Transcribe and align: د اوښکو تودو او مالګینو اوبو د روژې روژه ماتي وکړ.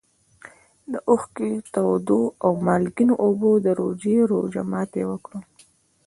د 0.91 0.93
اوښکو 1.09 1.49
تودو 1.73 2.21
او 2.43 2.51
مالګینو 2.65 3.13
اوبو 3.25 3.51
د 3.65 3.67
روژې 3.79 4.17
روژه 4.31 4.63
ماتي 4.71 5.03
وکړ. 5.11 5.33